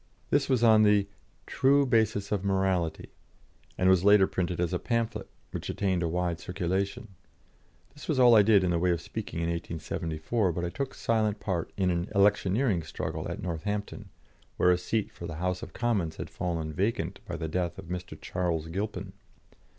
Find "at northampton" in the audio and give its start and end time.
13.29-14.09